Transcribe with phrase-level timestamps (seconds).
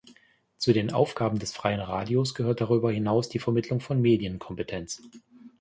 [0.57, 4.99] Zu den Aufgaben des Freien Radios gehört darüber hinaus die Vermittlung von Medienkompetenz.